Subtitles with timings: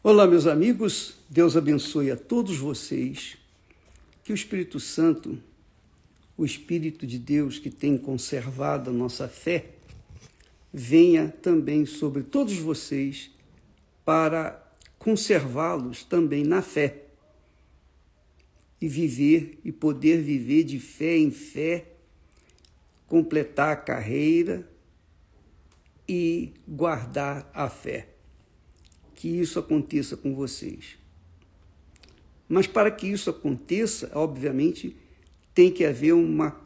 [0.00, 3.36] Olá, meus amigos, Deus abençoe a todos vocês.
[4.22, 5.36] Que o Espírito Santo,
[6.36, 9.70] o Espírito de Deus que tem conservado a nossa fé,
[10.72, 13.28] venha também sobre todos vocês
[14.04, 14.64] para
[15.00, 17.02] conservá-los também na fé
[18.80, 21.88] e viver e poder viver de fé em fé,
[23.08, 24.64] completar a carreira
[26.08, 28.17] e guardar a fé.
[29.18, 30.96] Que isso aconteça com vocês.
[32.48, 34.96] Mas para que isso aconteça, obviamente,
[35.52, 36.56] tem que haver uma,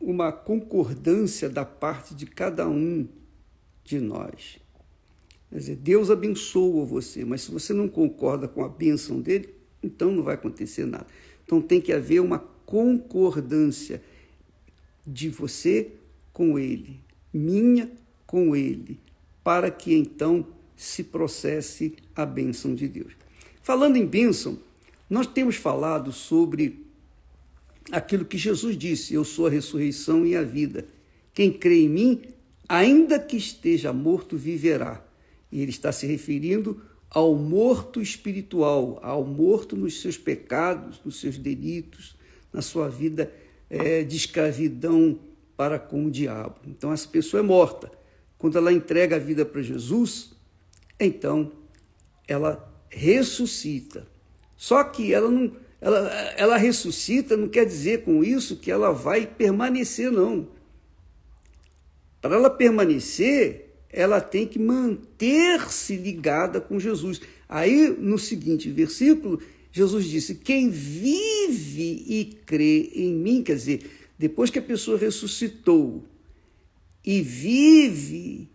[0.00, 3.08] uma concordância da parte de cada um
[3.82, 4.60] de nós.
[5.50, 10.12] Quer dizer, Deus abençoa você, mas se você não concorda com a bênção dele, então
[10.12, 11.08] não vai acontecer nada.
[11.44, 14.00] Então tem que haver uma concordância
[15.04, 15.90] de você
[16.32, 17.00] com ele,
[17.34, 17.90] minha
[18.28, 19.00] com ele,
[19.42, 20.46] para que então
[20.78, 23.12] se processe a bênção de Deus.
[23.60, 24.58] Falando em bênção,
[25.10, 26.86] nós temos falado sobre
[27.90, 30.86] aquilo que Jesus disse: Eu sou a ressurreição e a vida.
[31.34, 32.22] Quem crê em mim,
[32.68, 35.04] ainda que esteja morto, viverá.
[35.50, 41.36] E ele está se referindo ao morto espiritual, ao morto nos seus pecados, nos seus
[41.36, 42.16] delitos,
[42.52, 43.32] na sua vida
[43.68, 45.18] é, de escravidão
[45.56, 46.56] para com o diabo.
[46.66, 47.90] Então, essa pessoa é morta.
[48.36, 50.37] Quando ela entrega a vida para Jesus,
[50.98, 51.52] então
[52.26, 54.06] ela ressuscita.
[54.56, 59.26] Só que ela não, ela, ela ressuscita não quer dizer com isso que ela vai
[59.26, 60.48] permanecer, não.
[62.20, 67.20] Para ela permanecer, ela tem que manter-se ligada com Jesus.
[67.48, 69.40] Aí, no seguinte versículo,
[69.70, 73.88] Jesus disse: Quem vive e crê em mim, quer dizer,
[74.18, 76.04] depois que a pessoa ressuscitou
[77.04, 78.50] e vive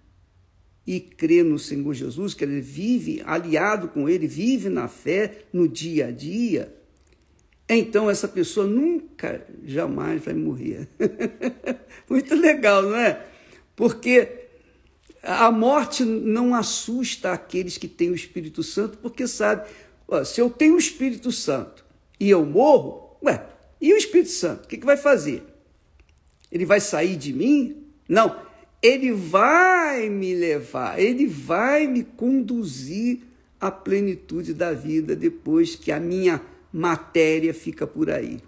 [0.85, 5.67] e crê no Senhor Jesus, que ele vive aliado com ele, vive na fé no
[5.67, 6.73] dia a dia,
[7.67, 10.87] então essa pessoa nunca, jamais vai morrer.
[12.09, 13.25] Muito legal, não é?
[13.75, 14.47] Porque
[15.21, 19.69] a morte não assusta aqueles que têm o Espírito Santo, porque sabe,
[20.07, 21.85] ó, se eu tenho o Espírito Santo
[22.19, 23.45] e eu morro, ué,
[23.79, 25.43] e o Espírito Santo, o que, que vai fazer?
[26.51, 27.87] Ele vai sair de mim?
[28.07, 28.35] Não,
[28.83, 33.21] ele vai me levar, ele vai me conduzir
[33.59, 38.39] à plenitude da vida depois que a minha matéria fica por aí.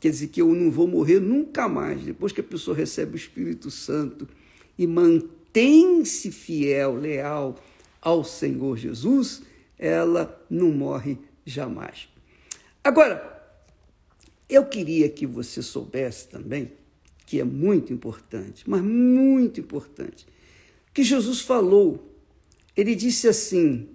[0.00, 3.16] Quer dizer que eu não vou morrer nunca mais, depois que a pessoa recebe o
[3.16, 4.28] Espírito Santo
[4.78, 7.56] e mantém mantém-se fiel, leal
[8.02, 9.42] ao Senhor Jesus,
[9.78, 12.08] ela não morre jamais.
[12.84, 13.32] Agora,
[14.48, 16.72] eu queria que você soubesse também,
[17.26, 20.26] que é muito importante, mas muito importante,
[20.94, 22.16] que Jesus falou.
[22.76, 23.88] Ele disse assim: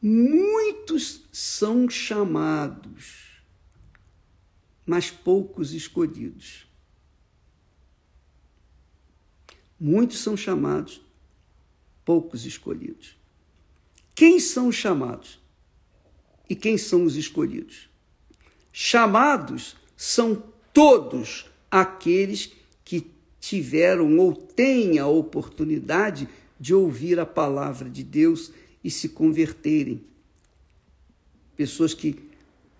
[0.00, 3.42] muitos são chamados,
[4.86, 6.66] mas poucos escolhidos.
[9.78, 11.00] Muitos são chamados,
[12.04, 13.16] poucos escolhidos.
[14.14, 15.38] Quem são os chamados?
[16.48, 17.88] E quem são os escolhidos?
[18.72, 20.42] Chamados são
[20.72, 22.52] todos aqueles
[22.84, 23.06] que
[23.40, 28.52] tiveram ou têm a oportunidade de ouvir a palavra de Deus
[28.82, 30.02] e se converterem.
[31.56, 32.16] Pessoas que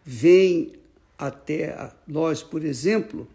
[0.05, 0.73] vêm
[1.19, 3.29] até nós, por exemplo,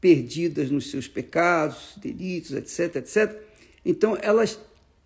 [0.00, 3.40] perdidas nos seus pecados, delitos, etc, etc.
[3.84, 4.58] Então, elas,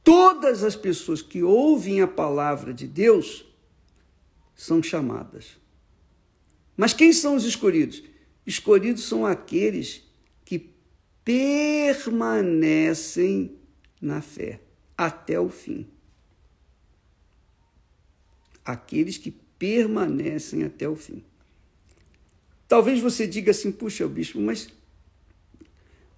[0.02, 3.44] todas as pessoas que ouvem a palavra de Deus,
[4.54, 5.56] são chamadas.
[6.76, 8.02] Mas quem são os escolhidos?
[8.46, 10.02] Escolhidos são aqueles
[10.44, 10.70] que
[11.24, 12.44] permanecem
[14.00, 14.60] na fé
[14.96, 15.86] até o fim.
[18.64, 21.24] Aqueles que permanecem até o fim.
[22.68, 24.68] Talvez você diga assim, puxa, bispo, mas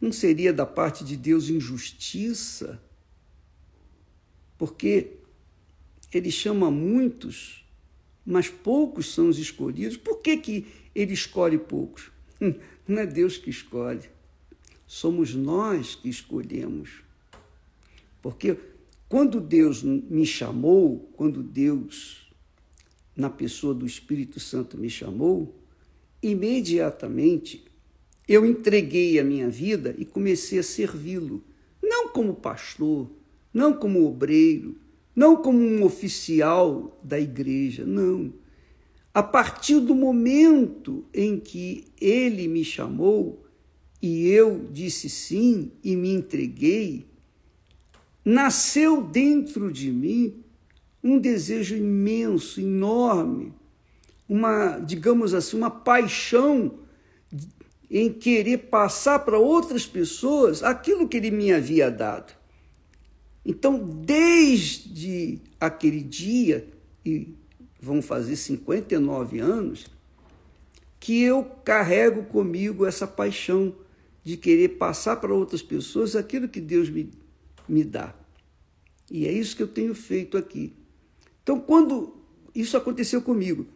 [0.00, 2.82] não seria da parte de Deus injustiça?
[4.58, 5.12] Porque
[6.12, 7.64] ele chama muitos,
[8.24, 9.96] mas poucos são os escolhidos.
[9.96, 12.10] Por que, que ele escolhe poucos?
[12.40, 12.54] Hum,
[12.86, 14.08] não é Deus que escolhe,
[14.86, 17.02] somos nós que escolhemos.
[18.22, 18.56] Porque
[19.08, 22.30] quando Deus me chamou, quando Deus,
[23.14, 25.54] na pessoa do Espírito Santo, me chamou,
[26.22, 27.64] imediatamente
[28.28, 31.44] eu entreguei a minha vida e comecei a servi-lo,
[31.80, 33.08] não como pastor,
[33.54, 34.76] não como obreiro,
[35.14, 38.32] não como um oficial da igreja, não.
[39.16, 43.46] A partir do momento em que ele me chamou
[44.02, 47.06] e eu disse sim e me entreguei,
[48.22, 50.44] nasceu dentro de mim
[51.02, 53.54] um desejo imenso, enorme,
[54.28, 56.80] uma, digamos assim, uma paixão
[57.90, 62.34] em querer passar para outras pessoas aquilo que ele me havia dado.
[63.46, 66.68] Então, desde aquele dia,
[67.02, 67.34] e
[67.86, 69.86] vão fazer 59 anos,
[70.98, 73.72] que eu carrego comigo essa paixão
[74.24, 77.12] de querer passar para outras pessoas aquilo que Deus me,
[77.68, 78.12] me dá.
[79.08, 80.74] E é isso que eu tenho feito aqui.
[81.44, 82.16] Então, quando
[82.52, 83.66] isso aconteceu comigo,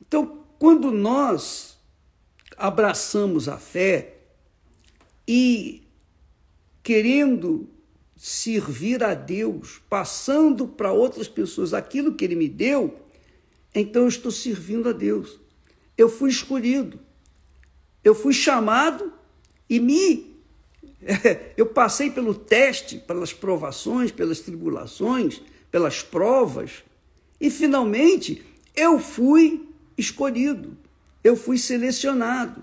[0.00, 1.76] então, quando nós
[2.56, 4.18] abraçamos a fé
[5.26, 5.82] e
[6.84, 7.68] querendo
[8.16, 13.05] servir a Deus, passando para outras pessoas aquilo que Ele me deu,
[13.80, 15.38] então eu estou servindo a Deus.
[15.96, 16.98] Eu fui escolhido,
[18.02, 19.12] eu fui chamado
[19.68, 20.36] e me.
[21.56, 25.40] Eu passei pelo teste, pelas provações, pelas tribulações,
[25.70, 26.82] pelas provas,
[27.40, 28.42] e finalmente
[28.74, 30.76] eu fui escolhido,
[31.22, 32.62] eu fui selecionado.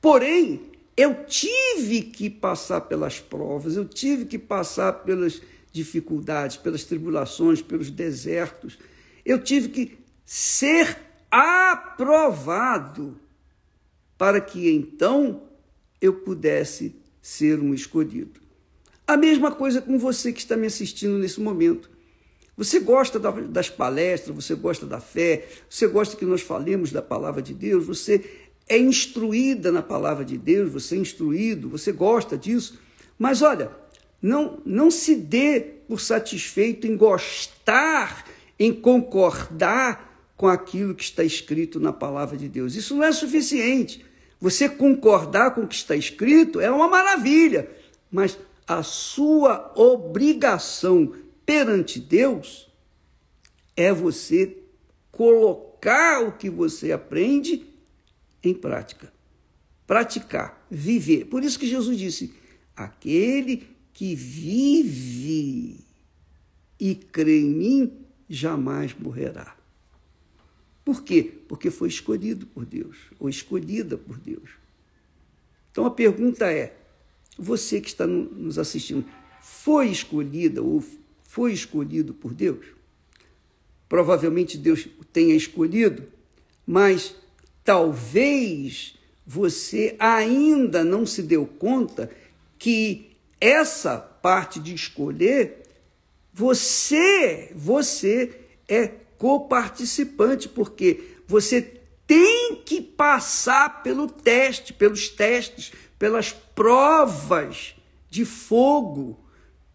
[0.00, 0.60] Porém,
[0.96, 5.40] eu tive que passar pelas provas, eu tive que passar pelas
[5.72, 8.78] dificuldades, pelas tribulações, pelos desertos.
[9.24, 10.98] Eu tive que ser
[11.30, 13.16] aprovado
[14.18, 15.42] para que então
[16.00, 18.40] eu pudesse ser um escolhido.
[19.06, 21.90] A mesma coisa com você que está me assistindo nesse momento.
[22.56, 27.40] Você gosta das palestras, você gosta da fé, você gosta que nós falemos da palavra
[27.40, 28.24] de Deus, você
[28.68, 32.78] é instruída na palavra de Deus, você é instruído, você gosta disso.
[33.18, 33.70] Mas olha,
[34.20, 38.26] não, não se dê por satisfeito em gostar,
[38.58, 42.74] em concordar com aquilo que está escrito na palavra de Deus.
[42.74, 44.04] Isso não é suficiente.
[44.40, 47.70] Você concordar com o que está escrito é uma maravilha,
[48.10, 51.14] mas a sua obrigação
[51.46, 52.68] perante Deus
[53.76, 54.56] é você
[55.12, 57.64] colocar o que você aprende
[58.42, 59.12] em prática.
[59.86, 61.26] Praticar, viver.
[61.26, 62.34] Por isso que Jesus disse:
[62.74, 65.84] aquele que vive
[66.80, 68.01] e crê em mim
[68.34, 69.56] jamais morrerá.
[70.84, 71.32] Por quê?
[71.48, 74.50] Porque foi escolhido por Deus, ou escolhida por Deus.
[75.70, 76.76] Então a pergunta é:
[77.38, 79.04] você que está nos assistindo,
[79.40, 80.82] foi escolhida ou
[81.22, 82.66] foi escolhido por Deus?
[83.88, 86.04] Provavelmente Deus tenha escolhido,
[86.66, 87.14] mas
[87.62, 92.10] talvez você ainda não se deu conta
[92.58, 95.61] que essa parte de escolher,
[96.32, 98.88] você, você é
[99.18, 107.74] coparticipante, porque você tem que passar pelo teste, pelos testes, pelas provas
[108.08, 109.18] de fogo,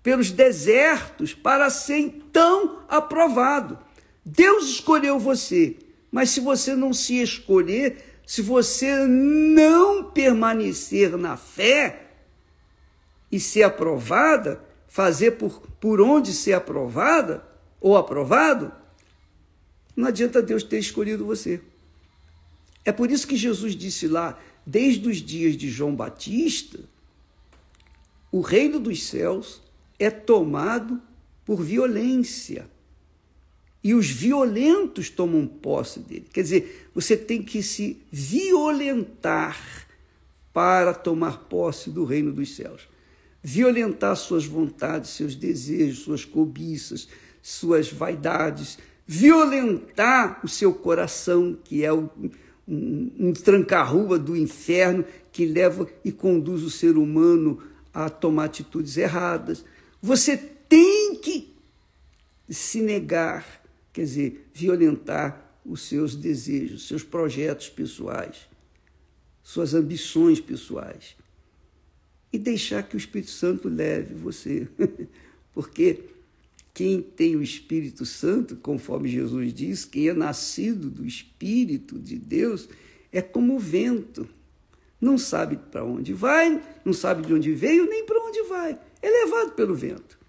[0.01, 3.77] pelos desertos, para ser então aprovado.
[4.25, 5.77] Deus escolheu você,
[6.11, 12.07] mas se você não se escolher, se você não permanecer na fé
[13.31, 17.45] e ser aprovada, fazer por, por onde ser aprovada
[17.79, 18.71] ou aprovado,
[19.95, 21.61] não adianta Deus ter escolhido você.
[22.85, 26.79] É por isso que Jesus disse lá, desde os dias de João Batista,
[28.31, 29.61] o reino dos céus
[29.99, 31.01] é tomado
[31.45, 32.69] por violência
[33.83, 36.27] e os violentos tomam posse dele.
[36.31, 39.87] Quer dizer, você tem que se violentar
[40.51, 42.87] para tomar posse do reino dos céus.
[43.41, 47.07] Violentar suas vontades, seus desejos, suas cobiças,
[47.41, 52.09] suas vaidades, violentar o seu coração, que é um,
[52.67, 57.61] um, tranca-rua do inferno que leva e conduz o ser humano
[57.93, 59.63] a tomar atitudes erradas.
[60.01, 61.53] Você tem que
[62.49, 63.45] se negar
[63.97, 68.47] quer dizer, violentar os seus desejos, seus projetos pessoais,
[69.41, 71.15] suas ambições pessoais.
[72.31, 74.67] E deixar que o Espírito Santo leve você.
[75.53, 76.03] Porque
[76.73, 82.69] quem tem o Espírito Santo, conforme Jesus diz, quem é nascido do Espírito de Deus,
[83.11, 84.29] é como o vento.
[84.99, 88.77] Não sabe para onde vai, não sabe de onde veio, nem para onde vai.
[89.01, 90.19] É levado pelo vento.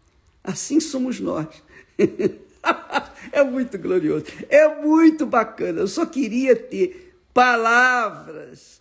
[0.43, 1.63] Assim somos nós.
[3.33, 5.81] é muito glorioso, é muito bacana.
[5.81, 8.81] Eu só queria ter palavras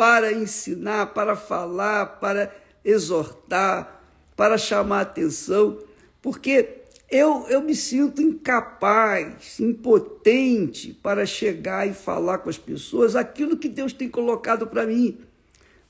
[0.00, 2.50] para ensinar, para falar, para
[2.82, 4.02] exortar,
[4.34, 5.76] para chamar atenção,
[6.22, 6.76] porque
[7.10, 13.68] eu, eu me sinto incapaz, impotente para chegar e falar com as pessoas aquilo que
[13.68, 15.18] Deus tem colocado para mim.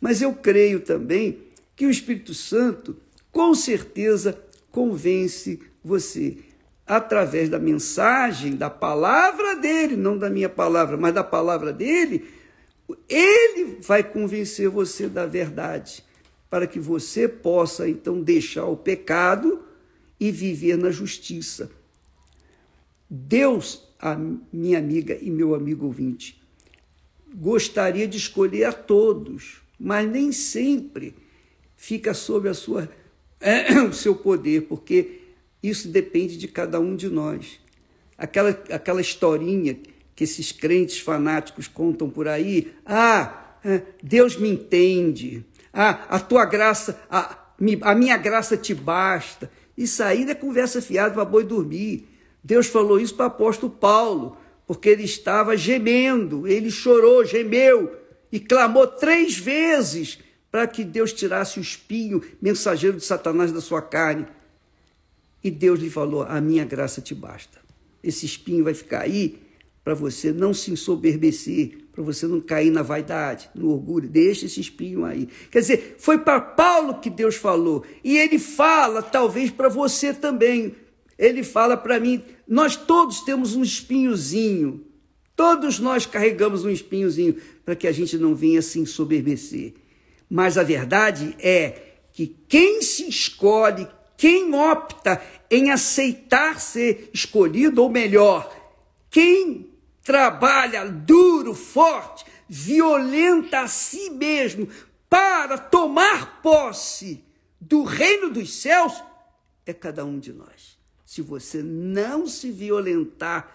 [0.00, 1.43] Mas eu creio também
[1.76, 2.97] que o Espírito Santo,
[3.31, 4.37] com certeza,
[4.73, 6.38] convence você
[6.85, 12.39] através da mensagem, da palavra dele, não da minha palavra, mas da palavra dele,
[13.09, 16.04] ele vai convencer você da verdade,
[16.49, 19.62] para que você possa então deixar o pecado
[20.18, 21.70] e viver na justiça.
[23.09, 23.82] Deus,
[24.52, 26.40] minha amiga e meu amigo ouvinte,
[27.35, 31.14] gostaria de escolher a todos, mas nem sempre
[31.76, 32.90] fica sob a sua,
[33.88, 35.20] o seu poder, porque
[35.62, 37.61] isso depende de cada um de nós.
[38.16, 39.78] Aquela, aquela historinha
[40.21, 46.45] que esses crentes fanáticos contam por aí, ah, é, Deus me entende, ah, a tua
[46.45, 47.39] graça, a,
[47.81, 49.50] a minha graça te basta.
[49.75, 52.07] Isso aí é conversa fiada para boi dormir.
[52.45, 54.37] Deus falou isso para o apóstolo Paulo,
[54.67, 57.91] porque ele estava gemendo, ele chorou, gemeu
[58.31, 60.19] e clamou três vezes
[60.53, 64.27] para que Deus tirasse o espinho mensageiro de Satanás da sua carne.
[65.43, 67.59] E Deus lhe falou: A minha graça te basta.
[68.05, 69.49] Esse espinho vai ficar aí
[69.90, 74.09] para você não se ensoberbecer, para você não cair na vaidade, no orgulho.
[74.09, 75.28] Deixa esse espinho aí.
[75.50, 77.85] Quer dizer, foi para Paulo que Deus falou.
[78.04, 80.76] E ele fala, talvez, para você também.
[81.18, 84.87] Ele fala para mim: nós todos temos um espinhozinho.
[85.35, 89.75] Todos nós carregamos um espinhozinho para que a gente não venha se ensoberbecer.
[90.30, 95.20] Mas a verdade é que quem se escolhe, quem opta
[95.50, 98.61] em aceitar ser escolhido, ou melhor,
[99.11, 99.70] quem
[100.11, 104.67] trabalha duro, forte, violenta a si mesmo
[105.09, 107.25] para tomar posse
[107.61, 109.00] do reino dos céus,
[109.64, 110.76] é cada um de nós.
[111.07, 113.55] Se você não se violentar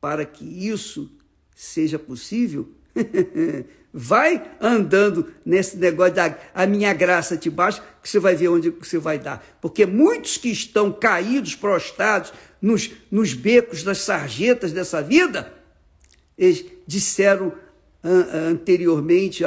[0.00, 1.08] para que isso
[1.54, 2.68] seja possível,
[3.94, 8.70] Vai andando nesse negócio da a minha graça te baixa, que você vai ver onde
[8.70, 9.44] você vai dar.
[9.60, 15.52] Porque muitos que estão caídos, prostrados, nos, nos becos das sarjetas dessa vida,
[16.44, 17.52] eles disseram
[18.50, 19.44] anteriormente,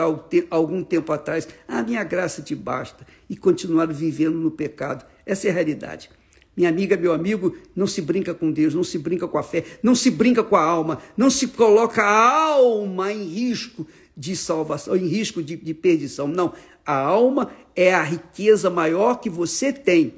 [0.50, 5.06] algum tempo atrás, a minha graça te basta, e continuaram vivendo no pecado.
[5.26, 6.10] Essa é a realidade.
[6.56, 9.66] Minha amiga, meu amigo, não se brinca com Deus, não se brinca com a fé,
[9.84, 13.86] não se brinca com a alma, não se coloca a alma em risco
[14.16, 16.30] de salvação, em risco de, de perdição.
[16.30, 16.54] Não,
[16.86, 20.14] a alma é a riqueza maior que você tem.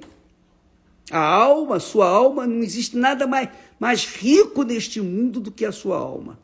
[1.09, 5.71] A alma, sua alma, não existe nada mais, mais rico neste mundo do que a
[5.71, 6.37] sua alma.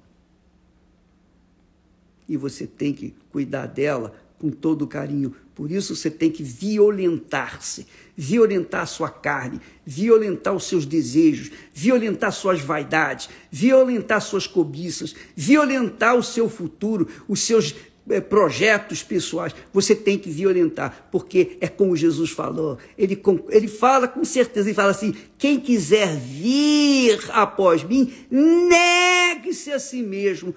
[2.27, 4.13] E você tem que cuidar dela
[4.43, 5.33] com todo carinho.
[5.55, 7.87] Por isso você tem que violentar-se,
[8.17, 16.15] violentar a sua carne, violentar os seus desejos, violentar suas vaidades, violentar suas cobiças, violentar
[16.15, 17.75] o seu futuro, os seus
[18.09, 19.55] eh, projetos pessoais.
[19.71, 22.77] Você tem que violentar, porque é como Jesus falou.
[22.97, 29.79] Ele, ele fala com certeza, ele fala assim: quem quiser vir após mim, negue-se a
[29.79, 30.53] si mesmo,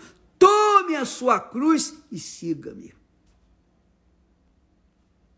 [0.86, 2.94] tome a sua cruz e siga-me.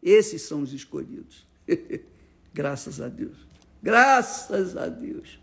[0.02, 1.46] Esses são os escolhidos.
[2.52, 3.36] Graças a Deus.
[3.82, 5.40] Graças a Deus.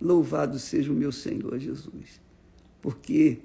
[0.00, 2.20] Louvado seja o meu Senhor Jesus.
[2.80, 3.38] Porque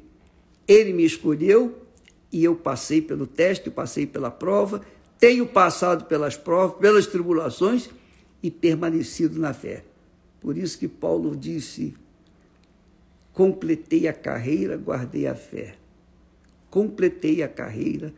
[0.66, 1.86] Ele me escolheu
[2.32, 4.82] e eu passei pelo teste, passei pela prova,
[5.20, 7.90] tenho passado pelas provas, pelas tribulações
[8.42, 9.84] e permanecido na fé.
[10.40, 11.94] Por isso que Paulo disse:
[13.34, 15.76] completei a carreira, guardei a fé.
[16.70, 18.14] Completei a carreira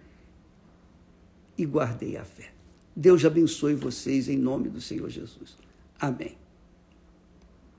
[1.57, 2.51] e guardei a fé.
[2.95, 5.57] Deus abençoe vocês em nome do Senhor Jesus.
[5.99, 6.37] Amém.